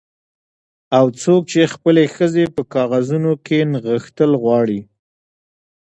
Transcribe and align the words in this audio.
او 0.97 1.05
څوک 1.21 1.41
چې 1.51 1.71
خپلې 1.73 2.03
ښځې 2.15 2.45
په 2.55 2.61
کاغذونو 2.73 3.31
کې 3.45 3.57
نغښتل 3.71 4.31
غواړي 4.43 4.81